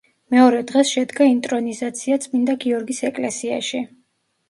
მეორე 0.35 0.61
დღეს 0.71 0.93
შედგა 0.93 1.27
ინტრონიზაცია 1.33 2.19
წმინდა 2.27 2.59
გიორგის 2.67 3.07
ეკლესიაში. 3.15 3.89